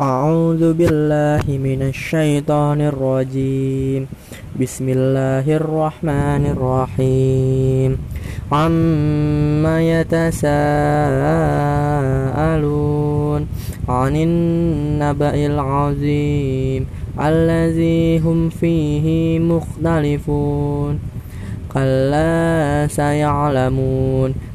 [0.00, 4.06] أعوذ بالله من الشيطان الرجيم.
[4.60, 7.98] بسم الله الرحمن الرحيم.
[8.52, 10.50] عما يتساءلون
[13.88, 20.98] عن النبأ العظيم الذي هم فيه مختلفون.
[21.74, 24.34] كلا سيعلمون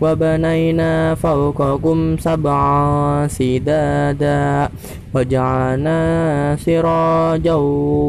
[0.00, 4.68] وبنينا فوقكم سبعا سدادا
[5.14, 6.00] وجعلنا
[6.56, 7.54] سراجا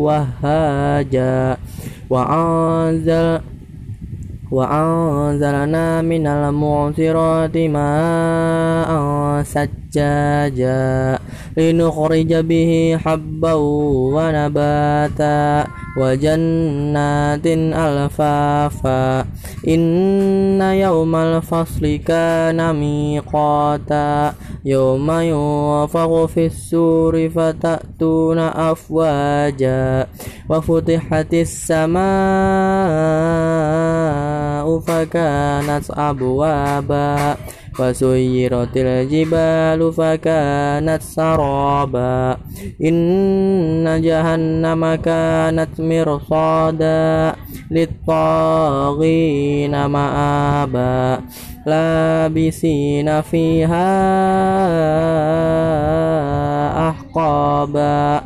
[0.06, 1.58] وهاجا
[2.10, 3.40] وأنزل
[4.53, 8.91] وأنزلنا من المعصرات ماء
[9.43, 11.19] سجاجا
[11.57, 13.53] لنخرج به حبا
[14.15, 15.67] ونباتا
[15.99, 19.25] وجنات ألفافا.
[19.69, 24.33] إن يوم الفصل كان ميقاتا.
[24.65, 30.07] يوم ينفخ في السور فتأتون أفواجا.
[30.49, 32.03] وفتحت السماء
[34.87, 37.37] فكانت أبوابا
[37.79, 42.37] وسيرت الجبال فكانت سرابا.
[42.85, 47.35] إن جهنم كانت مرصادا
[47.71, 51.21] للطاغين مآبا.
[51.67, 53.93] لابسين فيها
[56.89, 58.22] أحقابا.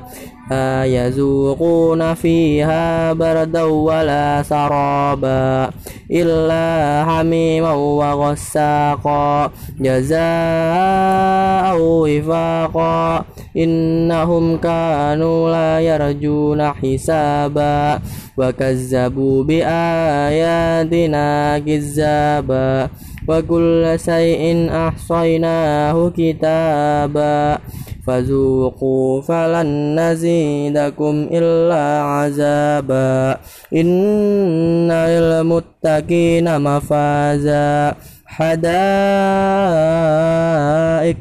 [0.50, 5.70] لا يذوقون فيها بردا ولا سرابا
[6.10, 13.24] إلا حميما وغساقا جزاء وفاقا
[13.56, 18.00] إنهم كانوا لا يرجون حسابا
[18.38, 22.88] وكذبوا بآياتنا كذابا
[23.28, 27.58] وكل شيء أحصيناه كتابا
[28.06, 33.36] فذوقوا فلن نزيدكم إلا عذابا.
[33.76, 37.94] إن للمتقين مفازا.
[38.26, 38.86] حدائق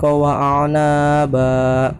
[0.06, 1.92] وأعنابا.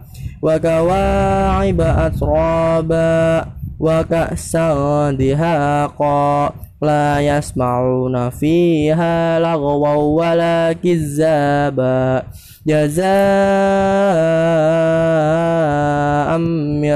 [0.42, 3.44] وكواعب أترابا.
[3.80, 6.50] وكأسا دهاقا.
[6.82, 12.22] لا يسمعون فيها لغوا ولا كذابا.
[12.66, 14.55] جزاء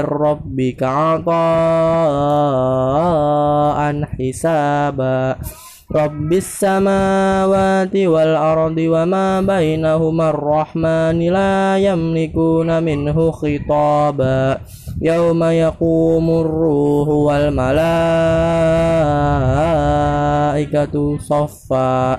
[0.00, 1.36] ربك عطاء
[4.04, 5.36] حسابا
[5.94, 14.58] رب السماوات والأرض وما بينهما الرحمن لا يملكون منه خطابا
[15.02, 17.98] يوم يقوم الروح والملائكة
[21.18, 22.18] صفا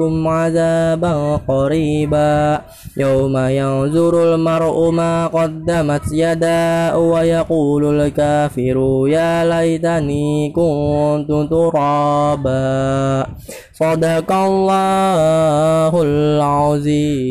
[0.00, 2.60] أنذرناكم عذابا قريبا.
[2.96, 13.26] يوم ينظر المرء ما قدمت يداه ويقول الكافر يا ليتني كنت ترابا.
[13.74, 17.30] صدق الله العظيم.